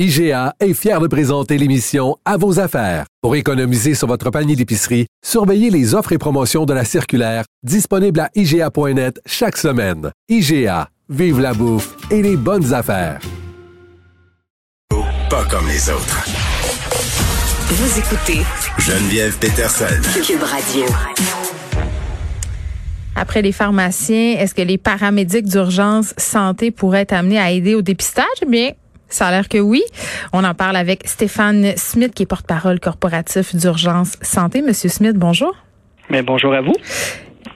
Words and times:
IGA 0.00 0.54
est 0.58 0.74
fier 0.74 0.98
de 0.98 1.06
présenter 1.06 1.56
l'émission 1.56 2.16
À 2.24 2.36
vos 2.36 2.58
affaires. 2.58 3.06
Pour 3.22 3.36
économiser 3.36 3.94
sur 3.94 4.08
votre 4.08 4.28
panier 4.30 4.56
d'épicerie, 4.56 5.06
surveillez 5.24 5.70
les 5.70 5.94
offres 5.94 6.10
et 6.10 6.18
promotions 6.18 6.64
de 6.64 6.74
la 6.74 6.84
circulaire 6.84 7.44
disponible 7.62 8.18
à 8.18 8.28
IGA.net 8.34 9.20
chaque 9.24 9.56
semaine. 9.56 10.10
IGA, 10.28 10.88
vive 11.08 11.38
la 11.38 11.54
bouffe 11.54 11.94
et 12.10 12.22
les 12.22 12.36
bonnes 12.36 12.74
affaires. 12.74 13.20
Pas 15.30 15.44
comme 15.44 15.68
les 15.68 15.88
autres. 15.88 16.24
Vous 17.68 17.96
écoutez 18.00 18.40
Geneviève 18.78 19.38
Peterson. 19.38 19.84
Cube 20.26 20.42
Radio. 20.42 20.86
Après 23.14 23.42
les 23.42 23.52
pharmaciens, 23.52 24.38
est-ce 24.40 24.56
que 24.56 24.62
les 24.62 24.76
paramédics 24.76 25.46
d'urgence 25.46 26.14
santé 26.16 26.72
pourraient 26.72 27.02
être 27.02 27.12
amenés 27.12 27.38
à 27.38 27.52
aider 27.52 27.76
au 27.76 27.82
dépistage? 27.82 28.26
Eh 28.42 28.46
bien, 28.46 28.72
ça 29.14 29.28
a 29.28 29.30
l'air 29.30 29.48
que 29.48 29.58
oui. 29.58 29.82
On 30.32 30.44
en 30.44 30.54
parle 30.54 30.76
avec 30.76 31.06
Stéphane 31.06 31.76
Smith, 31.76 32.12
qui 32.14 32.24
est 32.24 32.26
porte-parole 32.26 32.80
corporatif 32.80 33.54
d'urgence 33.54 34.16
santé. 34.22 34.60
Monsieur 34.60 34.88
Smith, 34.88 35.14
bonjour. 35.14 35.54
Mais 36.10 36.22
bonjour 36.22 36.52
à 36.52 36.60
vous. 36.60 36.74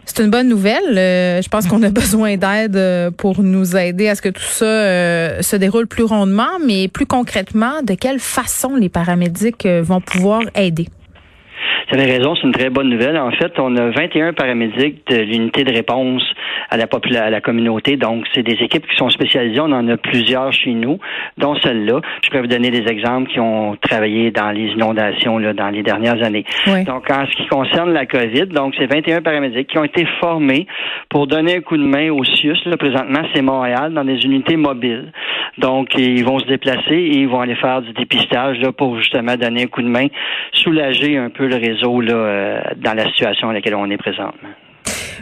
C'est 0.04 0.22
une 0.22 0.30
bonne 0.30 0.48
nouvelle. 0.48 0.96
Euh, 0.96 1.42
je 1.42 1.48
pense 1.48 1.66
qu'on 1.66 1.82
a 1.82 1.90
besoin 2.02 2.36
d'aide 2.36 2.76
euh, 2.76 3.10
pour 3.10 3.42
nous 3.42 3.76
aider 3.76 4.08
à 4.08 4.14
ce 4.14 4.22
que 4.22 4.28
tout 4.28 4.40
ça 4.40 4.64
euh, 4.64 5.42
se 5.42 5.56
déroule 5.56 5.86
plus 5.86 6.04
rondement, 6.04 6.58
mais 6.64 6.88
plus 6.88 7.06
concrètement, 7.06 7.82
de 7.82 7.94
quelle 7.94 8.20
façon 8.20 8.76
les 8.76 8.88
paramédics 8.88 9.66
vont 9.66 10.00
pouvoir 10.00 10.42
aider? 10.54 10.88
Vous 11.90 11.98
avez 11.98 12.18
raison, 12.18 12.34
c'est 12.34 12.42
une 12.42 12.52
très 12.52 12.68
bonne 12.68 12.90
nouvelle. 12.90 13.16
En 13.16 13.30
fait, 13.30 13.58
on 13.58 13.74
a 13.76 13.88
21 13.88 14.34
paramédics 14.34 15.06
de 15.08 15.16
l'unité 15.16 15.64
de 15.64 15.72
réponse 15.72 16.22
à 16.68 16.76
la, 16.76 16.84
à 16.84 17.30
la 17.30 17.40
communauté. 17.40 17.96
Donc, 17.96 18.26
c'est 18.34 18.42
des 18.42 18.62
équipes 18.62 18.86
qui 18.86 18.94
sont 18.94 19.08
spécialisées. 19.08 19.58
On 19.60 19.72
en 19.72 19.88
a 19.88 19.96
plusieurs 19.96 20.52
chez 20.52 20.72
nous, 20.72 20.98
dont 21.38 21.56
celle-là. 21.56 22.02
Je 22.22 22.28
peux 22.28 22.40
vous 22.40 22.46
donner 22.46 22.70
des 22.70 22.86
exemples 22.92 23.30
qui 23.30 23.40
ont 23.40 23.74
travaillé 23.80 24.30
dans 24.30 24.50
les 24.50 24.66
inondations 24.72 25.38
là, 25.38 25.54
dans 25.54 25.70
les 25.70 25.82
dernières 25.82 26.22
années. 26.22 26.44
Donc, 26.84 27.10
en 27.10 27.24
ce 27.26 27.34
qui 27.36 27.46
concerne 27.46 27.94
la 27.94 28.04
COVID, 28.04 28.48
donc 28.48 28.74
c'est 28.76 28.92
21 28.92 29.22
paramédics 29.22 29.68
qui 29.68 29.78
ont 29.78 29.84
été 29.84 30.06
formés 30.20 30.66
pour 31.08 31.26
donner 31.26 31.56
un 31.56 31.60
coup 31.62 31.78
de 31.78 31.86
main 31.86 32.10
au 32.10 32.22
CIUS. 32.22 32.58
Là, 32.66 32.76
présentement, 32.76 33.22
c'est 33.32 33.40
Montréal, 33.40 33.94
dans 33.94 34.04
des 34.04 34.20
unités 34.24 34.58
mobiles. 34.58 35.10
Donc, 35.56 35.96
ils 35.96 36.24
vont 36.24 36.38
se 36.38 36.46
déplacer 36.46 36.94
et 36.94 37.16
ils 37.20 37.28
vont 37.28 37.40
aller 37.40 37.56
faire 37.56 37.80
du 37.80 37.94
dépistage 37.94 38.58
là, 38.60 38.72
pour 38.72 38.98
justement 38.98 39.36
donner 39.36 39.62
un 39.62 39.66
coup 39.68 39.82
de 39.82 39.88
main, 39.88 40.08
soulager 40.52 41.16
un 41.16 41.30
peu 41.30 41.46
le 41.46 41.56
réseau 41.56 41.77
là, 41.82 42.14
euh, 42.14 42.60
dans 42.76 42.94
la 42.94 43.06
situation 43.08 43.50
à 43.50 43.52
laquelle 43.52 43.74
on 43.74 43.90
est 43.90 43.96
présentement. 43.96 44.50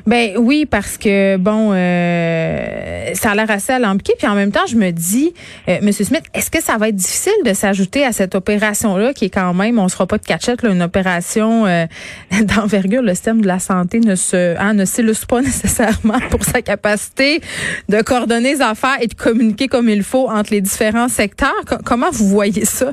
Ben 0.06 0.36
oui, 0.36 0.66
parce 0.66 0.98
que 0.98 1.36
bon, 1.36 1.72
euh, 1.72 3.14
ça 3.14 3.30
a 3.30 3.34
l'air 3.34 3.50
assez 3.50 3.72
alambiqué. 3.72 4.12
Puis 4.18 4.26
en 4.26 4.34
même 4.34 4.52
temps, 4.52 4.66
je 4.68 4.76
me 4.76 4.90
dis, 4.90 5.32
euh, 5.68 5.78
Monsieur 5.82 6.04
Smith, 6.04 6.22
est-ce 6.34 6.50
que 6.50 6.62
ça 6.62 6.76
va 6.76 6.88
être 6.88 6.96
difficile 6.96 7.32
de 7.44 7.52
s'ajouter 7.52 8.04
à 8.04 8.12
cette 8.12 8.34
opération-là, 8.34 9.14
qui 9.14 9.26
est 9.26 9.30
quand 9.30 9.54
même, 9.54 9.78
on 9.78 9.88
sera 9.88 10.06
pas 10.06 10.18
de 10.18 10.24
cachette, 10.24 10.62
là, 10.62 10.70
une 10.70 10.82
opération 10.82 11.66
euh, 11.66 11.86
d'envergure. 12.42 13.02
Le 13.02 13.14
système 13.14 13.40
de 13.40 13.46
la 13.46 13.58
santé 13.58 14.00
ne 14.00 14.14
se, 14.14 14.56
hein, 14.58 14.74
ne 14.74 14.84
s'illustre 14.84 15.26
pas 15.26 15.40
nécessairement 15.42 16.20
pour 16.30 16.44
sa 16.44 16.62
capacité 16.62 17.40
de 17.88 18.00
coordonner 18.02 18.54
les 18.54 18.62
affaires 18.62 18.98
et 19.00 19.06
de 19.06 19.14
communiquer 19.14 19.66
comme 19.66 19.88
il 19.88 20.02
faut 20.02 20.28
entre 20.28 20.52
les 20.52 20.60
différents 20.60 21.08
secteurs. 21.08 21.64
comment 21.84 22.10
vous 22.12 22.28
voyez 22.28 22.64
ça? 22.64 22.92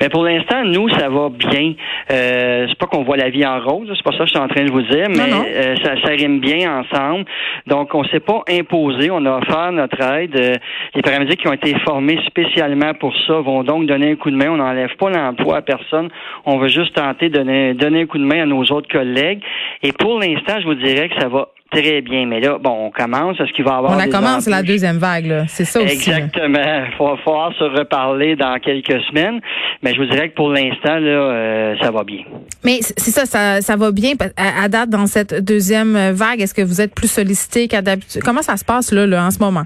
Mais 0.00 0.08
pour 0.08 0.24
l'instant, 0.24 0.64
nous, 0.64 0.88
ça 0.90 1.08
va 1.08 1.28
bien. 1.28 1.74
Euh, 2.10 2.66
c'est 2.68 2.78
pas 2.78 2.86
qu'on 2.86 3.02
voit 3.02 3.16
la 3.16 3.30
vie 3.30 3.44
en 3.46 3.60
rose, 3.60 3.90
c'est 3.94 4.02
pas 4.02 4.12
ça 4.12 4.18
que 4.18 4.26
je 4.26 4.30
suis 4.30 4.38
en 4.38 4.48
train 4.48 4.64
de 4.64 4.70
vous 4.70 4.82
dire, 4.82 5.06
mais 5.08 5.32
euh, 5.32 5.74
ça, 5.82 6.00
ça 6.02 6.08
rime 6.10 6.40
bien 6.40 6.80
ensemble. 6.80 7.24
Donc, 7.66 7.94
on 7.94 8.04
s'est 8.04 8.20
pas 8.20 8.42
imposé, 8.48 9.10
on 9.10 9.24
a 9.24 9.38
offert 9.38 9.72
notre 9.72 10.00
aide. 10.00 10.38
Euh, 10.38 10.54
les 10.94 11.02
paramédics 11.02 11.40
qui 11.40 11.48
ont 11.48 11.52
été 11.52 11.74
formés 11.80 12.18
spécialement 12.26 12.94
pour 12.94 13.14
ça 13.26 13.40
vont 13.40 13.64
donc 13.64 13.86
donner 13.86 14.12
un 14.12 14.16
coup 14.16 14.30
de 14.30 14.36
main. 14.36 14.50
On 14.50 14.56
n'enlève 14.56 14.94
pas 14.96 15.10
l'emploi 15.10 15.56
à 15.56 15.62
personne. 15.62 16.08
On 16.44 16.58
veut 16.58 16.68
juste 16.68 16.94
tenter 16.94 17.28
de 17.28 17.38
donner, 17.38 17.74
donner 17.74 18.02
un 18.02 18.06
coup 18.06 18.18
de 18.18 18.24
main 18.24 18.42
à 18.42 18.46
nos 18.46 18.62
autres 18.64 18.88
collègues. 18.88 19.42
Et 19.82 19.92
pour 19.92 20.20
l'instant, 20.20 20.60
je 20.60 20.66
vous 20.66 20.74
dirais 20.74 21.08
que 21.08 21.20
ça 21.20 21.28
va 21.28 21.48
Très 21.70 22.00
bien, 22.00 22.26
mais 22.26 22.40
là, 22.40 22.58
bon, 22.58 22.86
on 22.86 22.90
commence. 22.90 23.40
Est-ce 23.40 23.52
qu'il 23.52 23.64
va 23.64 23.72
y 23.72 23.74
avoir. 23.74 23.92
On 23.92 23.96
la 23.96 24.06
commence 24.06 24.46
la 24.46 24.62
deuxième 24.62 24.98
vague, 24.98 25.26
là. 25.26 25.44
C'est 25.48 25.64
ça 25.64 25.82
aussi. 25.82 25.94
Exactement. 25.94 26.58
Il 26.98 27.04
va 27.04 27.16
falloir 27.24 27.52
se 27.58 27.64
reparler 27.64 28.36
dans 28.36 28.56
quelques 28.60 29.00
semaines. 29.08 29.40
Mais 29.82 29.92
je 29.92 30.00
vous 30.00 30.06
dirais 30.06 30.28
que 30.28 30.34
pour 30.34 30.50
l'instant, 30.50 30.98
là, 30.98 31.08
euh, 31.08 31.74
ça 31.80 31.90
va 31.90 32.04
bien. 32.04 32.20
Mais 32.64 32.78
c'est 32.80 33.10
ça, 33.10 33.26
ça, 33.26 33.60
ça 33.62 33.76
va 33.76 33.90
bien. 33.90 34.12
À, 34.36 34.68
date, 34.68 34.90
dans 34.90 35.06
cette 35.06 35.44
deuxième 35.44 36.12
vague, 36.12 36.40
est-ce 36.40 36.54
que 36.54 36.62
vous 36.62 36.80
êtes 36.80 36.94
plus 36.94 37.10
sollicité 37.10 37.66
qu'à 37.66 37.82
d'habitude? 37.82 38.22
Comment 38.22 38.42
ça 38.42 38.56
se 38.56 38.64
passe, 38.64 38.92
là, 38.92 39.06
là 39.06 39.26
en 39.26 39.30
ce 39.32 39.40
moment? 39.40 39.64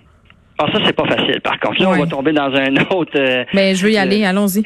Ah, 0.58 0.66
ça, 0.72 0.78
c'est 0.84 0.92
pas 0.94 1.06
facile, 1.06 1.40
par 1.42 1.58
contre. 1.60 1.82
Là, 1.82 1.90
on 1.90 1.98
va 1.98 2.06
tomber 2.06 2.32
dans 2.32 2.52
un 2.54 2.74
autre. 2.90 3.12
Euh, 3.16 3.44
mais 3.54 3.74
je 3.74 3.84
veux 3.84 3.92
y 3.92 3.98
euh, 3.98 4.02
aller, 4.02 4.24
allons-y. 4.24 4.64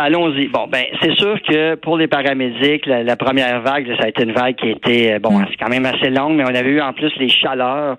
Allons-y. 0.00 0.46
Bon, 0.46 0.68
ben, 0.70 0.84
c'est 1.02 1.12
sûr 1.18 1.40
que 1.42 1.74
pour 1.74 1.98
les 1.98 2.06
paramédics, 2.06 2.86
la, 2.86 3.16
première 3.16 3.60
vague, 3.62 3.88
ça 3.98 4.04
a 4.04 4.08
été 4.08 4.22
une 4.22 4.32
vague 4.32 4.54
qui 4.54 4.70
était, 4.70 5.14
euh, 5.14 5.18
bon, 5.18 5.36
mm. 5.36 5.46
c'est 5.50 5.56
quand 5.56 5.68
même 5.68 5.86
assez 5.86 6.08
longue, 6.10 6.36
mais 6.36 6.44
on 6.44 6.54
avait 6.54 6.70
eu 6.70 6.80
en 6.80 6.92
plus 6.92 7.12
les 7.16 7.28
chaleurs. 7.28 7.96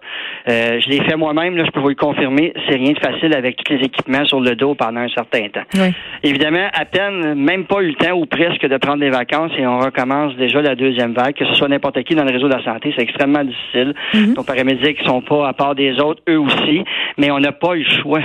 Euh, 0.48 0.80
je 0.80 0.90
l'ai 0.90 1.04
fait 1.04 1.18
moi-même, 1.18 1.58
là, 1.58 1.66
je 1.66 1.72
peux 1.72 1.82
vous 1.82 1.90
le 1.90 1.96
confirmer, 1.96 2.54
c'est 2.68 2.76
rien 2.76 2.94
de 2.94 3.00
facile 3.00 3.36
avec 3.36 3.58
tous 3.58 3.74
les 3.74 3.84
équipements 3.84 4.24
sur 4.24 4.40
le 4.40 4.56
dos 4.56 4.76
pendant 4.76 5.02
un 5.02 5.10
certain 5.10 5.50
temps. 5.50 5.90
Évidemment, 6.24 6.68
à 6.74 6.86
peine, 6.86 7.36
même 7.36 7.66
pas 7.66 7.82
eu 7.82 7.90
le 7.90 7.96
temps 7.96 8.14
ou 8.14 8.26
presque 8.26 8.66
de 8.66 8.78
prendre 8.78 9.00
des 9.00 9.10
vacances 9.10 9.52
et 9.58 9.68
on 9.68 9.80
recommence 9.80 10.36
déjà 10.38 10.62
la 10.62 10.76
deuxième 10.76 11.14
vague, 11.14 11.34
que 11.34 11.46
ce 11.46 11.54
soit 11.56 11.68
n'importe 11.68 12.02
qui 12.04 12.16
dans 12.16 12.24
le 12.24 12.31
réseau 12.31 12.48
de 12.48 12.56
la 12.56 12.64
santé, 12.64 12.94
c'est 12.96 13.04
extrêmement 13.04 13.44
difficile. 13.44 13.94
Mm-hmm. 14.14 14.36
Nos 14.38 14.44
paramédics 14.44 15.00
sont 15.06 15.22
pas 15.22 15.50
à 15.50 15.54
part 15.54 15.76
des 15.76 16.00
autres, 16.00 16.22
eux 16.30 16.40
aussi, 16.40 16.84
mais 17.18 17.30
on 17.30 17.40
n'a 17.40 17.52
pas 17.52 17.76
eu 17.76 17.84
le 17.84 18.02
choix. 18.02 18.22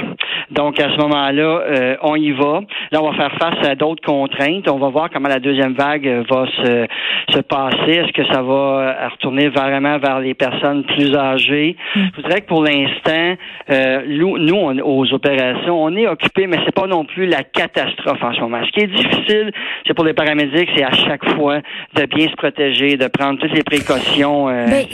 Donc, 0.51 0.79
à 0.79 0.91
ce 0.93 0.97
moment-là, 0.99 1.63
euh, 1.67 1.97
on 2.03 2.15
y 2.17 2.31
va. 2.31 2.61
Là, 2.93 3.03
on 3.03 3.11
va 3.11 3.17
faire 3.17 3.33
face 3.39 3.64
d'autres 3.75 4.03
contraintes. 4.05 4.69
On 4.69 4.79
va 4.79 4.89
voir 4.89 5.11
comment 5.11 5.29
la 5.29 5.41
deuxième 5.41 5.75
vague 5.75 6.07
va 6.29 6.47
se, 6.47 6.87
se 7.33 7.39
passer. 7.41 7.93
Est-ce 7.93 8.13
que 8.13 8.27
ça 8.33 8.43
va 8.43 9.09
retourner 9.11 9.49
vraiment 9.49 9.99
vers 9.99 10.21
les 10.21 10.35
personnes 10.35 10.85
plus 10.85 11.15
âgées? 11.15 11.77
Hmm. 11.95 12.07
Je 12.17 12.23
voudrais 12.23 12.41
que 12.41 12.47
pour 12.47 12.63
l'instant, 12.63 13.35
euh, 13.71 14.03
nous, 14.07 14.57
aux 14.83 15.13
opérations, 15.13 15.83
on 15.83 15.97
est 15.97 16.07
occupés, 16.07 16.47
mais 16.47 16.59
c'est 16.65 16.75
pas 16.75 16.87
non 16.87 17.05
plus 17.05 17.27
la 17.27 17.43
catastrophe 17.43 18.23
en 18.23 18.35
ce 18.35 18.41
moment. 18.41 18.61
Ce 18.67 18.71
qui 18.73 18.85
est 18.85 18.89
difficile, 18.89 19.53
c'est 19.87 19.95
pour 19.95 20.05
les 20.05 20.15
paramédics, 20.15 20.69
c'est 20.77 20.85
à 20.85 20.93
chaque 20.93 21.25
fois 21.35 21.61
de 21.95 22.07
bien 22.07 22.29
se 22.29 22.37
protéger, 22.37 22.97
de 22.97 23.07
prendre 23.09 23.39
toutes 23.41 23.53
les 23.53 23.63
précautions. 23.63 24.49
Euh, 24.49 24.67
ben, 24.67 24.87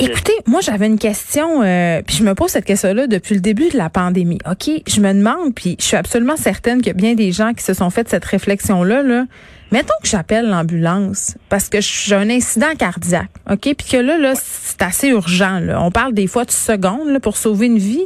écoutez, 0.00 0.32
moi 0.46 0.60
j'avais 0.62 0.86
une 0.86 0.98
question, 0.98 1.62
euh, 1.62 2.02
puis 2.06 2.16
je 2.16 2.24
me 2.24 2.34
pose 2.34 2.50
cette 2.50 2.64
question-là 2.64 3.06
depuis 3.06 3.34
le 3.34 3.40
début 3.40 3.70
de 3.70 3.76
la 3.76 3.90
pandémie. 3.90 4.38
OK, 4.50 4.70
je 4.86 5.00
me 5.00 5.12
demande, 5.12 5.54
puis 5.54 5.76
je 5.78 5.84
suis 5.84 5.96
absolument 5.96 6.36
certaine 6.36 6.78
qu'il 6.78 6.88
y 6.88 6.90
a 6.90 6.94
bien 6.94 7.14
des 7.14 7.32
gens 7.32 7.52
qui 7.52 7.64
se 7.64 7.74
sont 7.74 7.90
fait 7.90 8.03
cette 8.08 8.24
réflexion-là, 8.24 9.02
là, 9.02 9.24
mettons 9.72 9.94
que 10.02 10.08
j'appelle 10.08 10.48
l'ambulance 10.48 11.36
parce 11.48 11.68
que 11.68 11.80
j'ai 11.80 12.14
un 12.14 12.30
incident 12.30 12.74
cardiaque, 12.78 13.30
OK? 13.50 13.74
Puis 13.74 13.88
que 13.90 13.96
là, 13.96 14.18
là 14.18 14.34
c'est 14.36 14.82
assez 14.82 15.08
urgent. 15.08 15.60
On 15.78 15.90
parle 15.90 16.14
des 16.14 16.26
fois 16.26 16.44
de 16.44 16.50
secondes 16.50 17.18
pour 17.20 17.36
sauver 17.36 17.66
une 17.66 17.78
vie. 17.78 18.04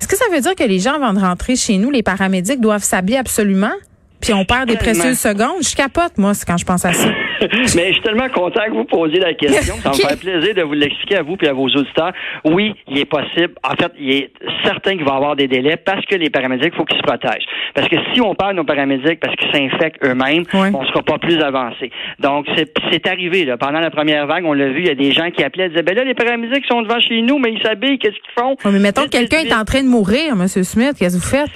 Est-ce 0.00 0.08
que 0.08 0.16
ça 0.16 0.24
veut 0.32 0.40
dire 0.40 0.54
que 0.54 0.64
les 0.64 0.78
gens, 0.78 0.94
avant 0.94 1.12
de 1.12 1.20
rentrer 1.20 1.56
chez 1.56 1.76
nous, 1.76 1.90
les 1.90 2.02
paramédics 2.02 2.60
doivent 2.60 2.84
s'habiller 2.84 3.18
absolument? 3.18 3.72
Puis 4.20 4.32
on 4.32 4.44
perd 4.44 4.68
des 4.68 4.76
précieuses 4.76 5.18
secondes. 5.18 5.62
Je 5.62 5.74
capote, 5.74 6.18
moi, 6.18 6.32
quand 6.46 6.56
je 6.56 6.64
pense 6.64 6.84
à 6.84 6.92
ça. 6.92 7.08
Mais 7.40 7.88
je 7.88 7.92
suis 7.92 8.02
tellement 8.02 8.28
content 8.28 8.60
que 8.66 8.72
vous 8.72 8.84
posiez 8.84 9.18
la 9.18 9.32
question. 9.32 9.74
Ça 9.82 9.90
me 9.90 9.94
fait 9.94 10.20
plaisir 10.20 10.54
de 10.54 10.62
vous 10.62 10.74
l'expliquer 10.74 11.16
à 11.16 11.22
vous 11.22 11.36
et 11.40 11.48
à 11.48 11.52
vos 11.52 11.68
auditeurs. 11.68 12.12
Oui, 12.44 12.74
il 12.86 12.98
est 12.98 13.06
possible. 13.06 13.54
En 13.64 13.74
fait, 13.76 13.92
il 13.98 14.10
est 14.10 14.32
certain 14.64 14.96
qu'il 14.96 15.04
va 15.04 15.12
y 15.12 15.16
avoir 15.16 15.36
des 15.36 15.48
délais 15.48 15.76
parce 15.76 16.04
que 16.04 16.16
les 16.16 16.28
paramédics, 16.28 16.72
il 16.74 16.76
faut 16.76 16.84
qu'ils 16.84 16.98
se 16.98 17.02
protègent. 17.02 17.46
Parce 17.74 17.88
que 17.88 17.96
si 18.12 18.20
on 18.20 18.34
perd 18.34 18.56
nos 18.56 18.64
paramédics 18.64 19.20
parce 19.20 19.34
qu'ils 19.36 19.50
s'infectent 19.52 20.04
eux-mêmes, 20.04 20.44
on 20.52 20.82
ne 20.82 20.86
sera 20.86 21.02
pas 21.02 21.18
plus 21.18 21.40
avancé. 21.40 21.90
Donc, 22.18 22.46
c'est 22.90 23.06
arrivé. 23.06 23.44
Là. 23.44 23.56
Pendant 23.56 23.80
la 23.80 23.90
première 23.90 24.26
vague, 24.26 24.44
on 24.44 24.52
l'a 24.52 24.68
vu, 24.68 24.80
il 24.80 24.86
y 24.86 24.90
a 24.90 24.94
des 24.94 25.12
gens 25.12 25.30
qui 25.30 25.42
appelaient 25.42 25.66
et 25.66 25.68
disaient, 25.70 25.82
ben 25.82 25.96
là, 25.96 26.04
les 26.04 26.14
paramédics 26.14 26.64
sont 26.66 26.82
devant 26.82 27.00
chez 27.00 27.22
nous, 27.22 27.38
mais 27.38 27.52
ils 27.52 27.62
s'habillent, 27.62 27.98
qu'est-ce 27.98 28.14
qu'ils 28.14 28.38
font? 28.38 28.56
mais 28.70 28.78
mettons 28.78 29.04
que 29.04 29.10
quelqu'un 29.10 29.40
est 29.40 29.54
en 29.54 29.64
train 29.64 29.82
de 29.82 29.88
mourir, 29.88 30.32
M. 30.32 30.46
Smith, 30.46 30.96
qu'est-ce 30.98 31.16
que 31.16 31.22
vous 31.22 31.28
faites? 31.28 31.50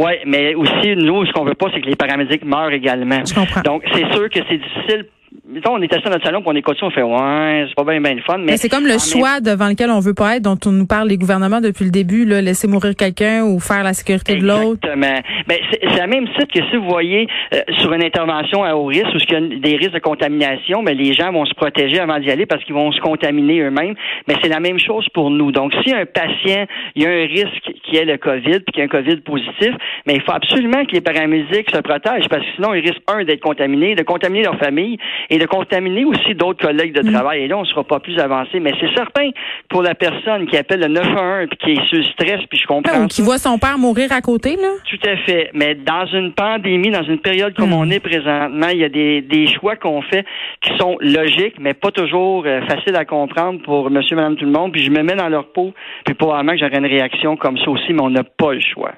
Oui, 0.00 0.12
mais 0.24 0.54
aussi, 0.54 0.96
nous, 0.96 1.26
ce 1.26 1.32
qu'on 1.32 1.44
veut 1.44 1.54
pas, 1.54 1.66
c'est 1.74 1.82
que 1.82 1.86
les 1.86 1.94
paramédics 1.94 2.42
meurent 2.42 2.72
également. 2.72 3.22
Je 3.22 3.34
comprends. 3.34 3.60
Donc, 3.60 3.82
c'est 3.92 4.10
sûr 4.14 4.30
que 4.30 4.40
c'est 4.48 4.56
difficile 4.56 5.04
mettons, 5.46 5.74
on 5.74 5.82
est 5.82 5.92
assis 5.92 6.04
dans 6.04 6.10
notre 6.10 6.24
salon, 6.24 6.40
puis 6.40 6.50
on 6.52 6.56
écoute 6.56 6.76
ça, 6.78 6.86
on 6.86 6.90
fait 6.90 7.02
ouais, 7.02 7.66
c'est 7.68 7.74
pas 7.74 7.84
bien 7.84 8.00
bien 8.00 8.14
le 8.14 8.22
fun. 8.22 8.38
Mais, 8.38 8.52
mais 8.52 8.56
c'est 8.56 8.68
comme 8.68 8.86
le 8.86 8.98
choix 8.98 9.40
devant 9.40 9.68
lequel 9.68 9.90
on 9.90 10.00
veut 10.00 10.14
pas 10.14 10.36
être, 10.36 10.42
dont 10.42 10.58
on 10.66 10.72
nous 10.72 10.86
parle 10.86 11.08
les 11.08 11.18
gouvernements 11.18 11.60
depuis 11.60 11.84
le 11.84 11.90
début, 11.90 12.24
là, 12.24 12.40
laisser 12.40 12.68
mourir 12.68 12.94
quelqu'un 12.96 13.44
ou 13.44 13.60
faire 13.60 13.82
la 13.82 13.92
sécurité 13.92 14.36
de 14.36 14.46
l'autre. 14.46 14.80
Exactement. 14.84 15.20
Ben, 15.46 15.58
c'est 15.70 15.98
la 15.98 16.06
même 16.06 16.26
site 16.38 16.52
que 16.52 16.60
si 16.70 16.76
vous 16.76 16.88
voyez 16.88 17.28
euh, 17.54 17.60
sur 17.78 17.92
une 17.92 18.04
intervention 18.04 18.64
à 18.64 18.74
haut 18.74 18.86
risque 18.86 19.14
ou 19.14 19.18
qu'il 19.18 19.32
y 19.32 19.36
a 19.36 19.58
des 19.58 19.76
risques 19.76 19.92
de 19.92 19.98
contamination, 19.98 20.82
mais 20.82 20.94
ben, 20.94 21.04
les 21.04 21.14
gens 21.14 21.32
vont 21.32 21.44
se 21.44 21.54
protéger 21.54 22.00
avant 22.00 22.18
d'y 22.18 22.30
aller 22.30 22.46
parce 22.46 22.62
qu'ils 22.64 22.74
vont 22.74 22.92
se 22.92 23.00
contaminer 23.00 23.60
eux-mêmes. 23.60 23.94
Mais 24.28 24.34
c'est 24.42 24.48
la 24.48 24.60
même 24.60 24.78
chose 24.78 25.06
pour 25.14 25.30
nous. 25.30 25.52
Donc, 25.52 25.72
si 25.84 25.92
un 25.92 26.06
patient, 26.06 26.66
il 26.94 27.02
y 27.02 27.06
a 27.06 27.10
un 27.10 27.26
risque 27.26 27.72
qui 27.84 27.96
est 27.96 28.04
le 28.04 28.16
COVID, 28.16 28.60
puis 28.60 28.72
qu'il 28.72 28.78
y 28.78 28.82
a 28.82 28.84
un 28.84 28.88
COVID 28.88 29.16
positif, 29.16 29.72
mais 30.06 30.14
il 30.14 30.22
faut 30.22 30.32
absolument 30.32 30.84
que 30.84 30.92
les 30.92 31.00
paramédics 31.00 31.70
se 31.70 31.80
protègent 31.80 32.28
parce 32.28 32.42
que 32.42 32.52
sinon, 32.56 32.74
ils 32.74 32.80
risquent, 32.80 33.02
un, 33.08 33.24
d'être 33.24 33.40
contaminés, 33.40 33.94
de 33.94 34.02
contaminer 34.02 34.44
leur 34.44 34.58
famille 34.58 34.98
et 35.28 35.38
de 35.38 35.46
contaminer 35.46 36.04
aussi 36.04 36.34
d'autres 36.34 36.64
collègues 36.64 36.92
de 36.92 37.10
travail. 37.10 37.42
Et 37.42 37.48
là, 37.48 37.58
on 37.58 37.62
ne 37.62 37.66
sera 37.66 37.84
pas 37.84 38.00
plus 38.00 38.18
avancé. 38.18 38.60
Mais 38.60 38.72
c'est 38.80 38.94
certain 38.94 39.30
pour 39.68 39.82
la 39.82 39.94
personne 39.94 40.46
qui 40.46 40.56
appelle 40.56 40.80
le 40.80 40.88
911 40.88 41.48
puis 41.48 41.58
qui 41.58 41.70
est 41.72 41.88
sous 41.88 42.02
stress, 42.12 42.40
puis 42.48 42.58
je 42.58 42.66
comprends. 42.66 43.02
Ou 43.02 43.06
qui 43.06 43.22
voit 43.22 43.38
son 43.38 43.58
père 43.58 43.78
mourir 43.78 44.12
à 44.12 44.20
côté, 44.20 44.56
là. 44.56 44.68
Tout 44.88 45.08
à 45.08 45.16
fait. 45.18 45.50
Mais 45.54 45.74
dans 45.74 46.06
une 46.06 46.32
pandémie, 46.32 46.90
dans 46.90 47.02
une 47.02 47.18
période 47.18 47.54
comme 47.54 47.72
on 47.72 47.90
est 47.90 48.00
présentement, 48.00 48.68
il 48.68 48.78
y 48.78 48.84
a 48.84 48.88
des, 48.88 49.22
des 49.22 49.46
choix 49.48 49.76
qu'on 49.76 50.02
fait 50.02 50.24
qui 50.62 50.76
sont 50.78 50.96
logiques, 51.00 51.56
mais 51.58 51.74
pas 51.74 51.90
toujours 51.90 52.44
euh, 52.46 52.60
faciles 52.66 52.96
à 52.96 53.04
comprendre 53.04 53.60
pour 53.62 53.90
monsieur, 53.90 54.16
madame, 54.16 54.36
tout 54.36 54.44
le 54.44 54.52
monde. 54.52 54.72
Puis 54.72 54.84
je 54.84 54.90
me 54.90 55.02
mets 55.02 55.16
dans 55.16 55.28
leur 55.28 55.52
peau, 55.52 55.72
puis 56.04 56.14
probablement 56.14 56.52
que 56.52 56.58
j'aurais 56.58 56.78
une 56.78 56.86
réaction 56.86 57.36
comme 57.36 57.58
ça 57.58 57.70
aussi, 57.70 57.92
mais 57.92 58.02
on 58.02 58.10
n'a 58.10 58.24
pas 58.24 58.54
le 58.54 58.60
choix. 58.60 58.92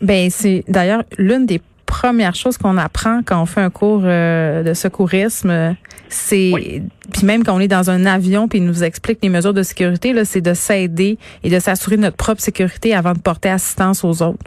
Ben 0.00 0.28
c'est 0.28 0.64
d'ailleurs 0.68 1.02
l'une 1.18 1.46
des 1.46 1.60
premières 1.94 2.34
choses 2.34 2.58
qu'on 2.58 2.76
apprend 2.76 3.20
quand 3.24 3.40
on 3.40 3.46
fait 3.46 3.60
un 3.60 3.70
cours 3.70 4.02
euh, 4.04 4.64
de 4.64 4.74
secourisme, 4.74 5.76
c'est 6.08 6.82
puis 7.12 7.24
même 7.24 7.44
quand 7.44 7.54
on 7.54 7.60
est 7.60 7.68
dans 7.68 7.88
un 7.88 8.04
avion 8.04 8.48
puis 8.48 8.58
ils 8.58 8.64
nous 8.64 8.82
expliquent 8.82 9.20
les 9.22 9.28
mesures 9.28 9.54
de 9.54 9.62
sécurité 9.62 10.12
là, 10.12 10.24
c'est 10.24 10.40
de 10.40 10.54
s'aider 10.54 11.18
et 11.44 11.50
de 11.50 11.58
s'assurer 11.60 11.96
de 11.96 12.02
notre 12.02 12.16
propre 12.16 12.40
sécurité 12.40 12.94
avant 12.94 13.12
de 13.12 13.20
porter 13.20 13.48
assistance 13.48 14.02
aux 14.02 14.22
autres. 14.22 14.44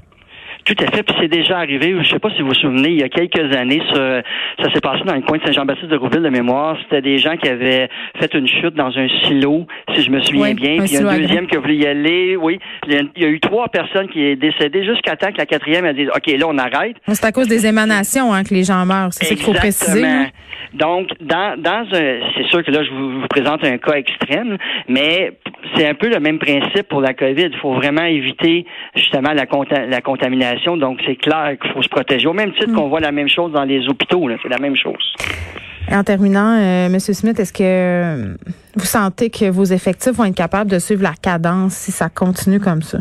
Tout 0.67 0.83
à 0.83 0.91
fait. 0.91 1.03
Puis 1.03 1.15
c'est 1.21 1.29
déjà 1.29 1.59
arrivé. 1.59 1.91
Je 1.91 1.99
ne 1.99 2.03
sais 2.03 2.19
pas 2.19 2.29
si 2.31 2.41
vous 2.41 2.49
vous 2.49 2.53
souvenez, 2.53 2.89
il 2.89 2.99
y 2.99 3.03
a 3.03 3.07
quelques 3.07 3.55
années, 3.55 3.81
ça, 3.93 4.21
ça 4.61 4.73
s'est 4.73 4.81
passé 4.81 5.01
dans 5.05 5.15
le 5.15 5.21
coin 5.21 5.37
de 5.37 5.45
Saint-Jean-Baptiste 5.45 5.89
de 5.89 5.95
Rouville 5.95 6.21
de 6.21 6.29
mémoire. 6.29 6.77
C'était 6.83 7.01
des 7.01 7.19
gens 7.19 7.37
qui 7.37 7.47
avaient 7.47 7.87
fait 8.19 8.33
une 8.33 8.47
chute 8.47 8.75
dans 8.75 8.91
un 8.97 9.07
silo, 9.23 9.65
si 9.95 10.01
je 10.01 10.11
me 10.11 10.19
souviens 10.19 10.53
bien. 10.53 10.79
Puis 10.79 10.89
il 10.91 11.01
y 11.01 11.03
a 11.03 11.07
un 11.07 11.19
deuxième 11.19 11.47
qui 11.47 11.55
a 11.55 11.59
voulu 11.59 11.75
y 11.75 11.85
aller. 11.85 12.35
Oui. 12.35 12.59
Il 12.85 13.09
y 13.15 13.25
a, 13.25 13.29
eu 13.29 13.39
trois 13.39 13.69
personnes 13.69 14.09
qui 14.09 14.21
est 14.21 14.35
décédées 14.35 14.83
jusqu'à 14.83 15.15
temps 15.15 15.31
que 15.31 15.37
la 15.37 15.45
quatrième 15.45 15.85
a 15.85 15.93
dit 15.93 16.07
OK, 16.09 16.27
là, 16.27 16.45
on 16.49 16.57
arrête. 16.57 16.97
C'est 17.07 17.25
à 17.25 17.31
cause 17.31 17.47
des 17.47 17.65
émanations 17.65 18.33
hein, 18.33 18.43
que 18.43 18.53
les 18.53 18.63
gens 18.63 18.85
meurent. 18.85 19.13
C'est 19.13 19.25
ça 19.25 19.35
qu'il 19.35 19.45
faut 19.45 19.53
préciser. 19.53 20.03
Donc, 20.73 21.07
dans, 21.21 21.55
dans 21.57 21.85
un, 21.93 22.19
c'est 22.35 22.47
sûr 22.49 22.63
que 22.63 22.71
là, 22.71 22.83
je 22.83 22.91
vous, 22.91 23.21
vous 23.21 23.27
présente 23.27 23.63
un 23.63 23.77
cas 23.77 23.93
extrême, 23.93 24.57
mais 24.89 25.31
c'est 25.75 25.87
un 25.87 25.93
peu 25.93 26.09
le 26.09 26.19
même 26.19 26.39
principe 26.39 26.87
pour 26.89 27.01
la 27.01 27.13
COVID. 27.13 27.49
Il 27.51 27.57
faut 27.57 27.73
vraiment 27.73 28.03
éviter 28.03 28.65
justement 28.95 29.31
la, 29.33 29.45
la 29.87 30.01
contamination. 30.01 30.56
Donc, 30.65 30.99
c'est 31.05 31.15
clair 31.15 31.55
qu'il 31.61 31.71
faut 31.71 31.81
se 31.81 31.89
protéger. 31.89 32.27
Au 32.27 32.33
même 32.33 32.51
titre 32.53 32.73
qu'on 32.73 32.89
voit 32.89 32.99
la 32.99 33.11
même 33.11 33.29
chose 33.29 33.51
dans 33.51 33.63
les 33.63 33.87
hôpitaux, 33.87 34.27
c'est 34.41 34.49
la 34.49 34.59
même 34.59 34.75
chose. 34.75 35.13
En 35.89 36.03
terminant, 36.03 36.57
euh, 36.59 36.87
M. 36.87 36.99
Smith, 36.99 37.39
est-ce 37.39 37.53
que 37.53 37.63
euh, 37.63 38.35
vous 38.75 38.85
sentez 38.85 39.29
que 39.29 39.49
vos 39.49 39.63
effectifs 39.63 40.13
vont 40.13 40.25
être 40.25 40.35
capables 40.35 40.69
de 40.69 40.79
suivre 40.79 41.03
la 41.03 41.13
cadence 41.13 41.73
si 41.73 41.91
ça 41.91 42.09
continue 42.09 42.59
comme 42.59 42.81
ça? 42.81 42.99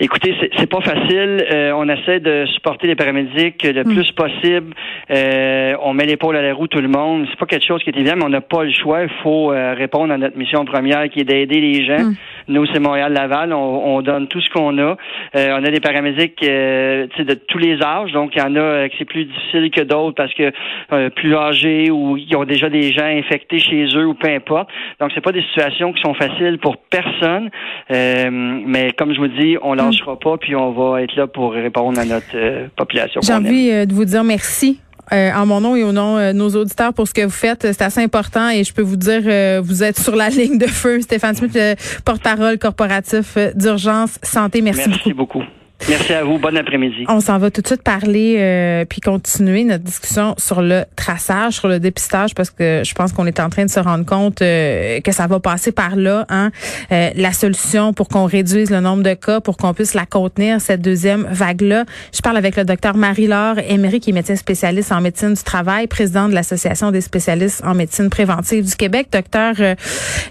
Écoutez, 0.00 0.34
c'est 0.56 0.68
pas 0.68 0.80
facile. 0.80 1.44
Euh, 1.52 1.72
on 1.74 1.88
essaie 1.88 2.20
de 2.20 2.46
supporter 2.46 2.86
les 2.86 2.94
paramédics 2.94 3.62
le 3.62 3.82
hmm. 3.82 3.94
plus 3.94 4.10
possible. 4.12 4.74
Euh, 5.10 5.74
on 5.82 5.92
met 5.92 6.06
l'épaule 6.06 6.36
à 6.36 6.42
la 6.42 6.54
roue 6.54 6.66
tout 6.66 6.80
le 6.80 6.88
monde. 6.88 7.26
C'est 7.30 7.38
pas 7.38 7.46
quelque 7.46 7.66
chose 7.66 7.82
qui 7.82 7.90
est 7.90 7.96
évident, 7.96 8.14
mais 8.16 8.24
on 8.24 8.30
n'a 8.30 8.40
pas 8.40 8.64
le 8.64 8.72
choix. 8.72 9.02
Il 9.02 9.10
faut 9.22 9.52
euh, 9.52 9.74
répondre 9.74 10.12
à 10.12 10.18
notre 10.18 10.36
mission 10.36 10.64
première 10.64 11.08
qui 11.10 11.20
est 11.20 11.24
d'aider 11.24 11.60
les 11.60 11.84
gens. 11.84 12.04
Hmm. 12.04 12.14
Nous, 12.48 12.66
c'est 12.72 12.80
Montréal-Laval. 12.80 13.52
On, 13.52 13.96
on, 13.96 14.02
donne 14.02 14.28
tout 14.28 14.40
ce 14.40 14.50
qu'on 14.50 14.76
a. 14.78 14.96
on 15.34 15.64
a 15.64 15.70
des 15.70 15.80
paramédics 15.80 16.40
de 16.40 17.34
tous 17.46 17.58
les 17.58 17.80
âges. 17.82 18.12
Donc, 18.12 18.32
il 18.34 18.40
y 18.40 18.42
en 18.42 18.56
a 18.56 18.88
qui 18.88 18.96
c'est 18.98 19.04
plus 19.04 19.26
difficile 19.26 19.70
que 19.70 19.82
d'autres 19.82 20.16
parce 20.16 20.32
que 20.34 21.08
plus 21.10 21.36
âgés 21.36 21.90
ou 21.90 22.16
ils 22.16 22.34
ont 22.36 22.44
déjà 22.44 22.68
des 22.68 22.92
gens 22.92 23.04
infectés 23.04 23.58
chez 23.58 23.86
eux 23.94 24.06
ou 24.06 24.14
peu 24.14 24.28
importe. 24.28 24.70
Donc, 25.00 25.12
c'est 25.14 25.20
pas 25.20 25.32
des 25.32 25.42
situations 25.42 25.92
qui 25.92 26.02
sont 26.02 26.14
faciles 26.14 26.58
pour 26.58 26.78
personne. 26.78 27.50
mais 27.90 28.90
comme 28.96 29.14
je 29.14 29.20
vous 29.20 29.28
dis, 29.28 29.56
on 29.62 29.78
lâchera 29.86 30.18
pas, 30.18 30.36
puis 30.38 30.56
on 30.56 30.72
va 30.72 31.02
être 31.02 31.14
là 31.16 31.26
pour 31.26 31.52
répondre 31.52 31.98
à 31.98 32.04
notre 32.04 32.26
euh, 32.34 32.68
population. 32.76 33.20
J'ai 33.22 33.32
envie 33.32 33.70
euh, 33.70 33.86
de 33.86 33.92
vous 33.92 34.04
dire 34.04 34.24
merci. 34.24 34.80
Euh, 35.12 35.30
en 35.34 35.44
mon 35.44 35.60
nom 35.60 35.76
et 35.76 35.82
au 35.82 35.92
nom 35.92 36.16
de 36.16 36.32
nos 36.32 36.48
auditeurs 36.50 36.94
pour 36.94 37.06
ce 37.06 37.12
que 37.12 37.22
vous 37.22 37.30
faites. 37.30 37.66
C'est 37.72 37.82
assez 37.82 38.00
important 38.00 38.48
et 38.48 38.64
je 38.64 38.72
peux 38.72 38.82
vous 38.82 38.96
dire, 38.96 39.20
vous 39.60 39.82
êtes 39.82 39.98
sur 39.98 40.16
la 40.16 40.28
ligne 40.30 40.56
de 40.56 40.68
feu. 40.68 41.00
Stéphane 41.02 41.34
Smith, 41.34 41.58
porte-parole 42.04 42.56
corporatif 42.58 43.36
d'urgence 43.54 44.18
santé. 44.22 44.62
Merci, 44.62 44.88
Merci 44.88 45.12
beaucoup. 45.12 45.42
Merci 45.88 46.12
à 46.12 46.22
vous. 46.22 46.38
Bon 46.38 46.56
après-midi. 46.56 47.04
On 47.08 47.20
s'en 47.20 47.38
va 47.38 47.50
tout 47.50 47.60
de 47.60 47.66
suite 47.66 47.82
parler 47.82 48.36
euh, 48.38 48.84
puis 48.84 49.00
continuer 49.00 49.64
notre 49.64 49.82
discussion 49.82 50.34
sur 50.38 50.62
le 50.62 50.84
traçage, 50.96 51.54
sur 51.54 51.68
le 51.68 51.80
dépistage, 51.80 52.34
parce 52.34 52.50
que 52.50 52.82
je 52.84 52.94
pense 52.94 53.12
qu'on 53.12 53.26
est 53.26 53.40
en 53.40 53.50
train 53.50 53.64
de 53.64 53.70
se 53.70 53.80
rendre 53.80 54.04
compte 54.04 54.42
euh, 54.42 55.00
que 55.00 55.12
ça 55.12 55.26
va 55.26 55.40
passer 55.40 55.72
par 55.72 55.96
là. 55.96 56.24
Hein? 56.28 56.50
Euh, 56.92 57.10
la 57.16 57.32
solution 57.32 57.92
pour 57.92 58.08
qu'on 58.08 58.26
réduise 58.26 58.70
le 58.70 58.80
nombre 58.80 59.02
de 59.02 59.14
cas, 59.14 59.40
pour 59.40 59.56
qu'on 59.56 59.74
puisse 59.74 59.94
la 59.94 60.06
contenir, 60.06 60.60
cette 60.60 60.82
deuxième 60.82 61.26
vague-là. 61.30 61.84
Je 62.14 62.20
parle 62.20 62.36
avec 62.36 62.56
le 62.56 62.64
docteur 62.64 62.96
Marie-Laure 62.96 63.58
Emery, 63.58 64.00
qui 64.00 64.10
est 64.10 64.14
médecin 64.14 64.36
spécialiste 64.36 64.92
en 64.92 65.00
médecine 65.00 65.34
du 65.34 65.42
travail, 65.42 65.88
président 65.88 66.28
de 66.28 66.34
l'Association 66.34 66.92
des 66.92 67.00
spécialistes 67.00 67.62
en 67.64 67.74
médecine 67.74 68.08
préventive 68.08 68.64
du 68.64 68.76
Québec. 68.76 69.08
Docteur 69.10 69.54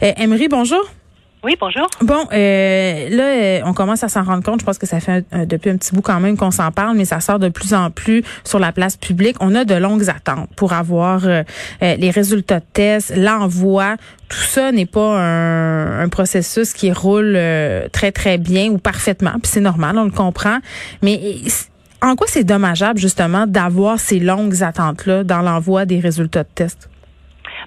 Emery, 0.01 0.47
bonjour. 0.47 0.81
Oui, 1.43 1.57
bonjour. 1.59 1.87
Bon, 2.03 2.27
euh, 2.31 3.09
là, 3.09 3.23
euh, 3.23 3.61
on 3.65 3.73
commence 3.73 4.03
à 4.03 4.09
s'en 4.09 4.21
rendre 4.21 4.43
compte. 4.43 4.59
Je 4.59 4.65
pense 4.65 4.77
que 4.77 4.85
ça 4.85 4.99
fait 4.99 5.25
depuis 5.47 5.71
un 5.71 5.77
petit 5.77 5.95
bout 5.95 6.03
quand 6.03 6.19
même 6.19 6.37
qu'on 6.37 6.51
s'en 6.51 6.71
parle, 6.71 6.95
mais 6.95 7.05
ça 7.05 7.19
sort 7.19 7.39
de 7.39 7.49
plus 7.49 7.73
en 7.73 7.89
plus 7.89 8.23
sur 8.43 8.59
la 8.59 8.71
place 8.71 8.95
publique. 8.95 9.37
On 9.39 9.55
a 9.55 9.65
de 9.65 9.73
longues 9.73 10.07
attentes 10.07 10.49
pour 10.55 10.73
avoir 10.73 11.25
euh, 11.25 11.43
les 11.81 12.11
résultats 12.11 12.59
de 12.59 12.65
tests, 12.73 13.11
l'envoi. 13.17 13.95
Tout 14.29 14.37
ça 14.37 14.71
n'est 14.71 14.85
pas 14.85 15.19
un, 15.19 16.01
un, 16.01 16.09
processus 16.09 16.73
qui 16.73 16.91
roule 16.91 17.37
très, 17.91 18.11
très 18.11 18.37
bien 18.37 18.69
ou 18.69 18.77
parfaitement. 18.77 19.33
Puis 19.41 19.51
c'est 19.51 19.61
normal, 19.61 19.97
on 19.97 20.05
le 20.05 20.11
comprend. 20.11 20.59
Mais 21.01 21.19
en 22.03 22.15
quoi 22.15 22.27
c'est 22.29 22.43
dommageable, 22.43 22.99
justement, 22.99 23.47
d'avoir 23.47 23.99
ces 23.99 24.19
longues 24.19 24.61
attentes-là 24.61 25.23
dans 25.23 25.41
l'envoi 25.41 25.85
des 25.85 25.99
résultats 25.99 26.43
de 26.43 26.49
tests? 26.53 26.90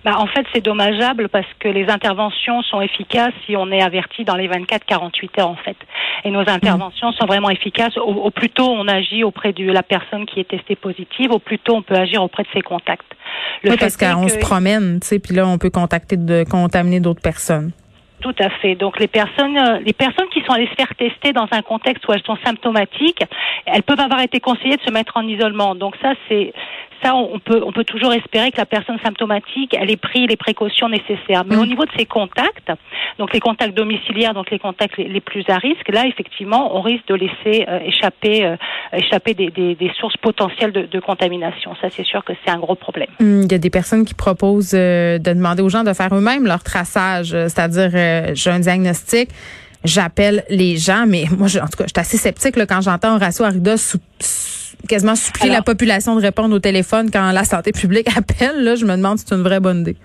Bah, 0.05 0.17
en 0.19 0.27
fait, 0.27 0.47
c'est 0.53 0.63
dommageable 0.63 1.29
parce 1.29 1.47
que 1.61 1.69
les 1.69 1.89
interventions 1.89 2.63
sont 2.63 2.81
efficaces 2.81 3.33
si 3.47 3.57
on 3.57 3.71
est 3.71 3.83
averti 3.83 4.25
dans 4.25 4.37
les 4.37 4.49
24-48 4.49 5.41
heures, 5.41 5.51
en 5.51 5.57
fait. 5.57 5.77
Et 6.25 6.31
nos 6.31 6.41
interventions 6.41 7.13
sont 7.13 7.27
vraiment 7.27 7.51
efficaces. 7.51 7.97
Au, 7.99 8.31
plus 8.31 8.51
tôt 8.51 8.69
on 8.69 8.89
agit 8.89 9.25
auprès 9.25 9.53
de 9.53 9.71
la 9.71 9.83
personne 9.83 10.27
qui 10.27 10.41
est 10.41 10.49
testée 10.49 10.77
positive, 10.77 11.31
au 11.31 11.39
plus 11.39 11.59
tôt 11.59 11.77
on 11.77 11.83
peut 11.83 11.95
agir 11.95 12.23
auprès 12.23 12.43
de 12.43 12.49
ses 12.55 12.63
contacts. 12.63 13.05
Le 13.63 13.71
oui, 13.71 13.77
parce 13.79 13.97
qu'on 13.97 14.29
se 14.29 14.39
promène, 14.39 15.01
tu 15.01 15.07
sais, 15.07 15.19
puis 15.19 15.35
là, 15.35 15.47
on 15.47 15.59
peut 15.59 15.71
contacter 15.71 16.17
de 16.17 16.45
contaminer 16.45 17.01
d'autres 17.01 17.23
personnes. 17.23 17.73
Tout 18.25 18.35
à 18.39 18.49
fait. 18.49 18.75
Donc 18.75 18.99
les 18.99 19.07
personnes, 19.07 19.59
euh, 19.59 19.81
les 19.85 19.93
personnes 19.93 20.31
qui 20.33 20.41
sont 20.47 20.53
allées 20.55 20.67
se 20.69 20.75
faire 20.77 20.95
tester 20.97 21.35
dans 21.35 21.47
un 21.51 21.61
contexte 21.61 22.09
où 22.09 22.13
elles 22.15 22.23
sont 22.23 22.39
symptomatiques, 22.43 23.23
elles 23.67 23.83
peuvent 23.83 24.01
avoir 24.01 24.23
été 24.23 24.41
conseillées 24.41 24.79
de 24.79 24.83
se 24.83 24.91
mettre 24.91 25.19
en 25.19 25.29
isolement. 25.29 25.75
Donc 25.75 25.95
ça, 26.01 26.15
c'est 26.27 26.55
ça, 27.05 27.15
on 27.15 27.39
peut, 27.39 27.63
on 27.65 27.73
peut 27.73 27.85
toujours 27.85 28.13
espérer 28.13 28.51
que 28.51 28.57
la 28.57 28.67
personne 28.67 28.99
symptomatique, 29.05 29.77
elle 29.79 29.91
ait 29.91 29.97
pris 29.97 30.27
les 30.27 30.37
précautions 30.37 30.89
nécessaires. 30.89 31.45
Mais 31.47 31.57
au 31.57 31.65
mm. 31.65 31.69
niveau 31.69 31.85
de 31.85 31.91
ses 31.99 32.07
contacts, 32.07 32.73
donc 33.19 33.33
les 33.33 33.41
contacts 33.41 33.77
domiciliaires, 33.77 34.35
donc 34.35 34.51
les 34.51 34.59
contacts 34.59 34.97
les, 34.97 35.21
plus 35.21 35.45
à 35.49 35.59
risque, 35.59 35.89
là, 35.93 36.07
effectivement, 36.07 36.77
on 36.77 36.81
risque 36.81 37.07
de 37.09 37.15
laisser 37.15 37.67
euh, 37.69 37.81
échapper, 37.81 38.45
euh, 38.45 38.57
échapper 38.93 39.35
des, 39.35 39.51
des, 39.51 39.75
des, 39.75 39.91
sources 40.01 40.17
potentielles 40.17 40.73
de, 40.73 40.83
de 40.83 41.01
contamination. 41.01 41.75
Ça, 41.81 41.89
c'est 41.91 42.05
sûr 42.05 42.25
que 42.25 42.33
c'est 42.45 42.51
un 42.51 42.59
gros 42.59 42.75
problème. 42.75 43.09
Mm, 43.21 43.43
il 43.43 43.53
y 43.53 43.55
a 43.55 43.59
des 43.59 43.71
personnes 43.71 44.05
qui 44.05 44.15
proposent 44.15 44.75
euh, 44.75 45.19
de 45.19 45.33
demander 45.33 45.63
aux 45.63 45.69
gens 45.69 45.85
de 45.85 45.93
faire 45.93 46.15
eux-mêmes 46.15 46.47
leur 46.47 46.63
traçage, 46.63 47.31
c'est-à-dire, 47.31 47.91
j'ai 48.35 48.51
un 48.51 48.61
diagnostic 48.61 49.31
j'appelle 49.85 50.45
les 50.49 50.77
gens, 50.77 51.05
mais 51.07 51.25
moi, 51.37 51.47
je, 51.47 51.59
en 51.59 51.67
tout 51.67 51.77
cas, 51.77 51.85
je 51.85 51.93
suis 51.95 52.01
assez 52.01 52.17
sceptique 52.17 52.57
là, 52.57 52.67
quand 52.67 52.81
j'entends 52.81 53.17
Horacio 53.17 53.45
Arruda 53.45 53.75
quasiment 54.89 55.15
supplier 55.15 55.51
la 55.51 55.63
population 55.63 56.17
de 56.17 56.21
répondre 56.21 56.55
au 56.55 56.59
téléphone 56.59 57.11
quand 57.11 57.33
la 57.33 57.45
santé 57.45 57.73
publique 57.73 58.09
appelle. 58.17 58.65
Là, 58.65 58.75
je 58.75 58.85
me 58.85 58.97
demande 58.97 59.19
si 59.19 59.25
c'est 59.27 59.35
une 59.35 59.43
vraie 59.43 59.61
bonne 59.61 59.81
idée. 59.81 59.97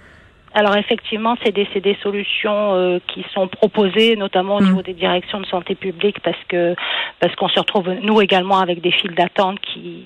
Alors 0.53 0.75
effectivement, 0.75 1.35
c'est 1.43 1.51
des, 1.51 1.67
des 1.79 1.97
solutions 2.01 2.73
euh, 2.73 2.99
qui 3.07 3.23
sont 3.33 3.47
proposées, 3.47 4.15
notamment 4.15 4.57
au 4.57 4.61
mm. 4.61 4.65
niveau 4.65 4.81
des 4.81 4.93
directions 4.93 5.39
de 5.39 5.45
santé 5.45 5.75
publique, 5.75 6.19
parce 6.21 6.43
que 6.47 6.75
parce 7.19 7.35
qu'on 7.35 7.49
se 7.49 7.59
retrouve 7.59 7.89
nous 8.01 8.19
également 8.19 8.59
avec 8.59 8.81
des 8.81 8.91
files 8.91 9.13
d'attente 9.13 9.59
qui 9.61 10.05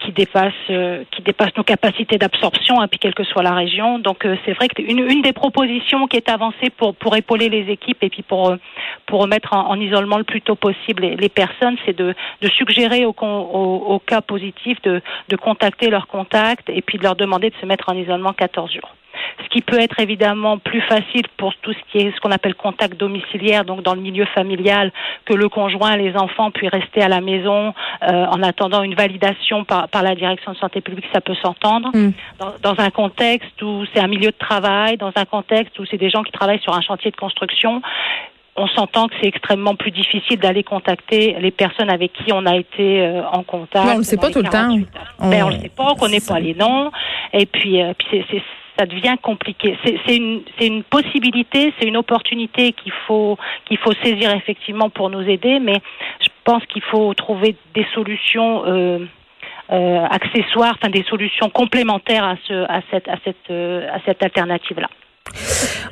qui 0.00 0.12
dépasse 0.12 0.52
euh, 0.70 1.04
qui 1.10 1.22
dépasse 1.22 1.56
nos 1.56 1.62
capacités 1.62 2.18
d'absorption, 2.18 2.80
hein, 2.80 2.88
puis 2.88 2.98
quelle 2.98 3.14
que 3.14 3.24
soit 3.24 3.42
la 3.42 3.54
région. 3.54 3.98
Donc 3.98 4.24
euh, 4.24 4.36
c'est 4.44 4.52
vrai 4.52 4.68
que 4.68 4.82
une, 4.82 5.22
des 5.22 5.32
propositions 5.32 6.06
qui 6.06 6.16
est 6.16 6.28
avancée 6.28 6.70
pour 6.76 6.94
pour 6.94 7.16
épauler 7.16 7.48
les 7.48 7.70
équipes 7.70 8.02
et 8.02 8.08
puis 8.08 8.22
pour 8.22 8.50
euh, 8.50 8.56
pour 9.06 9.20
remettre 9.20 9.52
en, 9.52 9.78
isolement 9.78 10.18
le 10.18 10.24
plus 10.24 10.42
tôt 10.42 10.56
possible 10.56 11.02
les, 11.02 11.28
personnes, 11.28 11.76
c'est 11.84 11.96
de, 11.96 12.14
de 12.40 12.48
suggérer 12.48 13.04
aux, 13.04 13.14
au 13.20 13.98
cas 13.98 14.20
positifs 14.20 14.80
de, 14.82 15.00
de 15.28 15.36
contacter 15.36 15.90
leurs 15.90 16.06
contacts 16.06 16.68
et 16.68 16.82
puis 16.82 16.98
de 16.98 17.02
leur 17.02 17.16
demander 17.16 17.50
de 17.50 17.56
se 17.60 17.66
mettre 17.66 17.88
en 17.88 17.94
isolement 17.94 18.32
14 18.32 18.72
jours 18.72 18.94
ce 19.42 19.48
qui 19.48 19.62
peut 19.62 19.80
être 19.80 20.00
évidemment 20.00 20.58
plus 20.58 20.80
facile 20.82 21.26
pour 21.36 21.54
tout 21.56 21.72
ce 21.72 21.78
qui 21.90 21.98
est 21.98 22.14
ce 22.14 22.20
qu'on 22.20 22.30
appelle 22.30 22.54
contact 22.54 22.98
domiciliaire, 22.98 23.64
donc 23.64 23.82
dans 23.82 23.94
le 23.94 24.00
milieu 24.00 24.24
familial, 24.26 24.92
que 25.24 25.34
le 25.34 25.48
conjoint, 25.48 25.96
les 25.96 26.16
enfants 26.16 26.50
puissent 26.50 26.70
rester 26.70 27.02
à 27.02 27.08
la 27.08 27.20
maison 27.20 27.74
euh, 28.02 28.26
en 28.26 28.42
attendant 28.42 28.82
une 28.82 28.94
validation 28.94 29.64
par, 29.64 29.88
par, 29.88 30.02
la 30.02 30.14
direction 30.14 30.52
de 30.52 30.56
santé 30.56 30.80
publique, 30.80 31.06
ça 31.12 31.20
peut 31.20 31.34
s'entendre. 31.42 31.90
Mm. 31.94 32.12
Dans, 32.38 32.74
dans, 32.74 32.82
un 32.82 32.90
contexte 32.90 33.60
où 33.62 33.84
c'est 33.92 34.00
un 34.00 34.06
milieu 34.06 34.30
de 34.30 34.38
travail, 34.38 34.96
dans 34.96 35.12
un 35.14 35.24
contexte 35.24 35.78
où 35.78 35.84
c'est 35.84 35.98
des 35.98 36.10
gens 36.10 36.22
qui 36.22 36.32
travaillent 36.32 36.60
sur 36.60 36.74
un 36.74 36.80
chantier 36.80 37.10
de 37.10 37.16
construction, 37.16 37.82
on 38.56 38.66
s'entend 38.68 39.08
que 39.08 39.14
c'est 39.20 39.28
extrêmement 39.28 39.74
plus 39.74 39.90
difficile 39.90 40.38
d'aller 40.38 40.62
contacter 40.62 41.36
les 41.40 41.50
personnes 41.50 41.90
avec 41.90 42.12
qui 42.12 42.32
on 42.32 42.44
a 42.46 42.56
été 42.56 43.00
euh, 43.00 43.22
en 43.32 43.42
contact. 43.42 43.88
On 43.94 43.98
le 43.98 44.02
sait 44.02 44.16
pas 44.16 44.30
tout 44.30 44.42
le 44.42 44.48
temps. 44.48 44.76
On... 45.18 45.30
Ben, 45.30 45.44
on 45.44 45.48
le 45.48 45.58
sait 45.58 45.70
pas, 45.70 45.88
on 45.90 45.94
connaît 45.94 46.20
pas 46.20 46.38
les 46.40 46.54
noms. 46.54 46.90
Et 47.32 47.46
puis, 47.46 47.80
euh, 47.80 47.92
puis 47.96 48.24
c'est, 48.30 48.42
ça 48.80 48.86
devient 48.86 49.16
compliqué. 49.22 49.76
C'est 49.84 50.16
une, 50.16 50.82
possibilité, 50.84 51.72
c'est 51.78 51.86
une 51.86 51.98
opportunité 51.98 52.72
qu'il 52.72 52.92
faut, 53.06 53.36
faut 53.84 53.92
saisir 54.02 54.34
effectivement 54.34 54.88
pour 54.88 55.10
nous 55.10 55.20
aider, 55.20 55.58
mais 55.60 55.80
je 56.20 56.28
pense 56.44 56.64
qu'il 56.66 56.82
faut 56.82 57.12
trouver 57.12 57.56
des 57.74 57.86
solutions 57.94 58.64
euh, 58.64 59.06
euh, 59.70 60.06
accessoires, 60.10 60.76
enfin 60.78 60.90
des 60.90 61.04
solutions 61.04 61.50
complémentaires 61.50 62.24
à, 62.24 62.36
ce, 62.48 62.54
à 62.70 62.80
cette, 62.90 63.08
à 63.08 63.16
cette, 63.22 63.50
euh, 63.50 63.86
à 63.92 64.00
cette 64.06 64.22
alternative-là. 64.22 64.88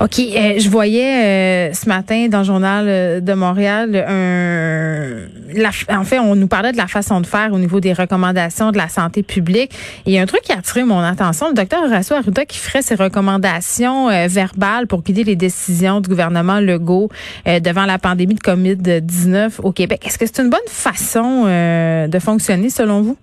OK. 0.01 0.21
Euh, 0.21 0.55
je 0.59 0.69
voyais 0.69 1.71
euh, 1.71 1.73
ce 1.73 1.89
matin 1.89 2.29
dans 2.29 2.39
le 2.39 2.45
journal 2.45 2.87
euh, 2.89 3.21
de 3.21 3.35
Montréal 3.35 3.97
un. 3.97 5.99
en 5.99 6.05
fait, 6.05 6.19
on 6.19 6.37
nous 6.37 6.47
parlait 6.47 6.73
de 6.73 6.77
la 6.77 6.87
façon 6.87 7.21
de 7.21 7.27
faire 7.27 7.53
au 7.53 7.59
niveau 7.59 7.81
des 7.81 7.93
recommandations 7.93 8.71
de 8.71 8.77
la 8.77 8.89
santé 8.89 9.23
publique. 9.23 9.73
Il 10.07 10.13
y 10.13 10.19
a 10.19 10.23
un 10.23 10.27
truc 10.27 10.43
qui 10.43 10.53
a 10.53 10.59
attiré 10.59 10.85
mon 10.85 11.01
attention. 11.01 11.49
Le 11.49 11.55
docteur 11.55 11.83
Horacio 11.83 12.17
Arruda 12.17 12.45
qui 12.45 12.59
ferait 12.59 12.83
ses 12.83 12.95
recommandations 12.95 14.09
verbales 14.29 14.87
pour 14.87 15.03
guider 15.03 15.25
les 15.25 15.37
décisions 15.37 16.01
du 16.01 16.09
gouvernement 16.09 16.61
Legault 16.61 17.09
devant 17.47 17.87
la 17.87 17.99
pandémie 17.99 18.35
de 18.35 18.41
COVID-19 18.41 19.61
au 19.63 19.73
Québec. 19.73 20.07
Est-ce 20.07 20.19
que 20.19 20.27
c'est 20.27 20.43
une 20.43 20.51
bonne 20.51 20.61
façon 20.69 21.45
de 21.45 22.19
fonctionner 22.19 22.71
selon 22.71 23.03
vous? 23.03 23.17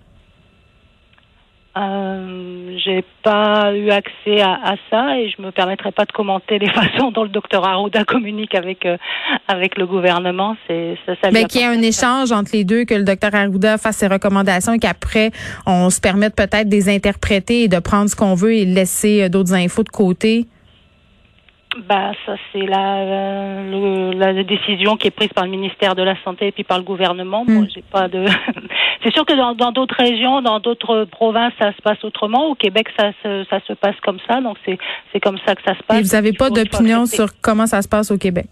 Euh, 1.76 2.74
j'ai 2.82 3.04
pas 3.22 3.74
eu 3.74 3.90
accès 3.90 4.40
à, 4.40 4.54
à, 4.64 4.76
ça 4.90 5.18
et 5.18 5.28
je 5.28 5.42
me 5.42 5.50
permettrai 5.50 5.92
pas 5.92 6.06
de 6.06 6.12
commenter 6.12 6.58
les 6.58 6.68
façons 6.72 7.10
dont 7.10 7.24
le 7.24 7.28
docteur 7.28 7.66
Arruda 7.66 8.04
communique 8.04 8.54
avec 8.54 8.86
euh, 8.86 8.96
avec 9.46 9.76
le 9.76 9.86
gouvernement. 9.86 10.56
C'est 10.66 10.96
ça. 11.04 11.12
ça 11.22 11.30
Mais 11.30 11.44
qu'il 11.44 11.60
y 11.60 11.64
ait 11.64 11.66
un 11.66 11.82
échange 11.82 12.32
entre 12.32 12.52
les 12.54 12.64
deux, 12.64 12.84
que 12.84 12.94
le 12.94 13.04
docteur 13.04 13.34
Arruda 13.34 13.76
fasse 13.76 13.98
ses 13.98 14.06
recommandations 14.06 14.72
et 14.72 14.78
qu'après 14.78 15.32
on 15.66 15.90
se 15.90 16.00
permette 16.00 16.34
peut-être 16.34 16.68
de 16.68 16.74
les 16.74 16.88
interpréter 16.88 17.64
et 17.64 17.68
de 17.68 17.78
prendre 17.78 18.08
ce 18.08 18.16
qu'on 18.16 18.34
veut 18.34 18.54
et 18.54 18.64
laisser 18.64 19.24
euh, 19.24 19.28
d'autres 19.28 19.52
infos 19.52 19.82
de 19.82 19.90
côté. 19.90 20.46
Bah, 21.84 22.12
ça 22.24 22.36
c'est 22.52 22.64
la, 22.64 23.62
la, 24.14 24.42
décision 24.44 24.96
qui 24.96 25.08
est 25.08 25.10
prise 25.10 25.28
par 25.28 25.44
le 25.44 25.50
ministère 25.50 25.94
de 25.94 26.02
la 26.02 26.14
santé 26.22 26.46
et 26.46 26.52
puis 26.52 26.64
par 26.64 26.78
le 26.78 26.84
gouvernement. 26.84 27.44
Bon, 27.44 27.62
hmm. 27.62 27.68
j'ai 27.74 27.82
pas 27.82 28.08
de. 28.08 28.24
c'est 29.04 29.12
sûr 29.12 29.26
que 29.26 29.34
dans 29.34 29.72
d'autres 29.72 29.96
régions, 29.96 30.40
dans 30.40 30.58
d'autres 30.58 31.04
provinces, 31.04 31.52
ça 31.58 31.72
se 31.72 31.82
passe 31.82 32.02
autrement. 32.02 32.48
Au 32.48 32.54
Québec, 32.54 32.88
ça 32.98 33.12
se 33.22 33.44
ça 33.50 33.60
se 33.66 33.74
passe 33.74 33.96
comme 34.02 34.18
ça, 34.26 34.40
donc 34.40 34.56
c'est 34.64 34.78
c'est 35.12 35.20
comme 35.20 35.38
ça 35.44 35.54
que 35.54 35.62
ça 35.66 35.76
se 35.76 35.82
passe. 35.82 35.98
Et 35.98 36.02
vous 36.02 36.14
n'avez 36.14 36.32
pas 36.32 36.48
d'opinion 36.48 37.04
sur 37.04 37.28
comment 37.42 37.66
ça 37.66 37.82
se 37.82 37.88
passe 37.88 38.10
au 38.10 38.16
Québec? 38.16 38.46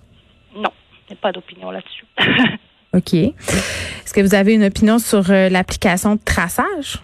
Non, 0.55 0.71
j'ai 1.09 1.17
pas 1.17 1.33
d'opinion 1.33 1.71
là-dessus. 1.71 2.05
ok. 2.95 3.15
Est-ce 3.15 4.13
que 4.13 4.21
vous 4.21 4.35
avez 4.35 4.53
une 4.53 4.65
opinion 4.65 4.99
sur 4.99 5.31
euh, 5.31 5.49
l'application 5.49 6.17
de 6.17 6.21
traçage? 6.23 6.99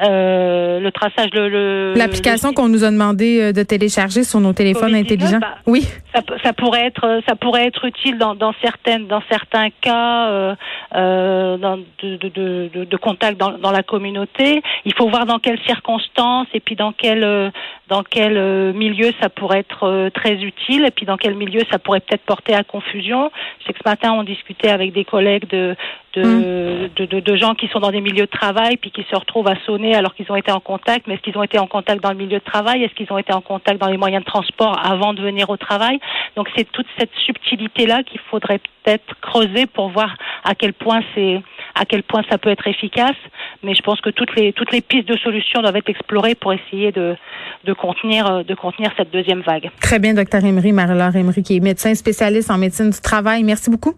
Euh, 0.00 0.80
le 0.80 0.92
traçage, 0.92 1.30
le, 1.32 1.94
l'application 1.96 2.52
qu'on 2.52 2.68
nous 2.68 2.84
a 2.84 2.90
demandé 2.90 3.40
euh, 3.40 3.52
de 3.52 3.62
télécharger 3.62 4.22
sur 4.22 4.38
nos 4.40 4.52
téléphones 4.52 4.94
intelligents. 4.94 5.40
Bah, 5.40 5.56
oui, 5.66 5.88
ça, 6.14 6.20
ça, 6.44 6.52
pourrait 6.52 6.86
être, 6.86 7.20
ça 7.28 7.34
pourrait 7.34 7.66
être 7.66 7.84
utile 7.84 8.16
dans, 8.16 8.34
dans 8.34 8.54
certaines, 8.62 9.06
dans 9.08 9.22
certains 9.28 9.70
cas 9.80 10.28
euh, 10.28 10.54
euh, 10.94 11.56
dans, 11.56 11.78
de, 11.78 12.16
de, 12.16 12.28
de, 12.72 12.84
de, 12.84 12.96
contact 12.96 13.38
dans, 13.38 13.58
dans 13.58 13.72
la 13.72 13.82
communauté. 13.82 14.62
Il 14.84 14.94
faut 14.94 15.08
voir 15.08 15.26
dans 15.26 15.38
quelles 15.38 15.60
circonstances 15.66 16.46
et 16.54 16.60
puis 16.60 16.76
dans 16.76 16.92
quel, 16.92 17.24
euh, 17.24 17.50
dans 17.88 18.02
quel 18.02 18.72
milieu 18.74 19.10
ça 19.20 19.28
pourrait 19.28 19.60
être 19.60 20.10
très 20.14 20.34
utile 20.34 20.84
et 20.84 20.90
puis 20.90 21.06
dans 21.06 21.16
quel 21.16 21.34
milieu 21.34 21.62
ça 21.72 21.78
pourrait 21.78 22.00
peut-être 22.00 22.24
porter 22.24 22.54
à 22.54 22.62
confusion. 22.62 23.30
Je 23.60 23.66
sais 23.66 23.72
que 23.72 23.80
ce 23.84 23.88
matin 23.88 24.12
on 24.12 24.22
discutait 24.22 24.70
avec 24.70 24.92
des 24.92 25.04
collègues 25.04 25.48
de 25.48 25.74
de, 26.22 26.28
mmh. 26.28 26.88
de, 26.96 27.04
de, 27.06 27.20
de, 27.20 27.36
gens 27.36 27.54
qui 27.54 27.68
sont 27.68 27.80
dans 27.80 27.90
des 27.90 28.00
milieux 28.00 28.26
de 28.26 28.30
travail 28.30 28.76
puis 28.76 28.90
qui 28.90 29.04
se 29.10 29.16
retrouvent 29.16 29.48
à 29.48 29.56
sonner 29.66 29.94
alors 29.94 30.14
qu'ils 30.14 30.30
ont 30.30 30.36
été 30.36 30.50
en 30.50 30.60
contact. 30.60 31.06
Mais 31.06 31.14
est-ce 31.14 31.22
qu'ils 31.22 31.38
ont 31.38 31.42
été 31.42 31.58
en 31.58 31.66
contact 31.66 32.02
dans 32.02 32.10
le 32.10 32.16
milieu 32.16 32.38
de 32.38 32.44
travail? 32.44 32.82
Est-ce 32.82 32.94
qu'ils 32.94 33.12
ont 33.12 33.18
été 33.18 33.32
en 33.32 33.40
contact 33.40 33.80
dans 33.80 33.88
les 33.88 33.96
moyens 33.96 34.24
de 34.24 34.30
transport 34.30 34.80
avant 34.84 35.14
de 35.14 35.22
venir 35.22 35.48
au 35.50 35.56
travail? 35.56 36.00
Donc 36.36 36.48
c'est 36.56 36.70
toute 36.70 36.86
cette 36.98 37.10
subtilité-là 37.26 38.02
qu'il 38.02 38.20
faudrait 38.30 38.58
peut-être 38.58 39.14
creuser 39.20 39.66
pour 39.66 39.90
voir 39.90 40.16
à 40.44 40.54
quel 40.54 40.72
point 40.72 41.00
c'est 41.14 41.40
à 41.74 41.84
quel 41.84 42.02
point 42.02 42.22
ça 42.30 42.38
peut 42.38 42.50
être 42.50 42.66
efficace. 42.66 43.16
Mais 43.62 43.74
je 43.74 43.82
pense 43.82 44.00
que 44.00 44.10
toutes 44.10 44.34
les 44.34 44.52
toutes 44.52 44.72
les 44.72 44.80
pistes 44.80 45.08
de 45.08 45.16
solutions 45.18 45.60
doivent 45.62 45.76
être 45.76 45.90
explorées 45.90 46.34
pour 46.34 46.52
essayer 46.52 46.92
de 46.92 47.16
de 47.64 47.72
contenir 47.72 48.44
de 48.44 48.54
contenir 48.54 48.90
cette 48.96 49.12
deuxième 49.12 49.40
vague. 49.42 49.70
Très 49.80 49.98
bien, 49.98 50.14
docteur 50.14 50.44
Emery, 50.44 50.72
Marie-Laure 50.72 51.16
Emery, 51.16 51.42
qui 51.42 51.56
est 51.56 51.60
médecin 51.60 51.94
spécialiste 51.94 52.50
en 52.50 52.58
médecine 52.58 52.90
du 52.90 53.00
travail. 53.00 53.42
Merci 53.44 53.70
beaucoup. 53.70 53.94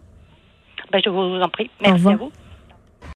Ben, 0.90 1.00
je 1.04 1.10
vous 1.10 1.40
en 1.40 1.48
prie. 1.48 1.70
Merci 1.80 2.08
à 2.08 2.16
vous. 2.16 2.32